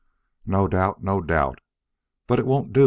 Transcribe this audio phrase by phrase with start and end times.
[0.47, 1.59] "No doubt, no doubt;
[2.25, 2.79] but it won't do.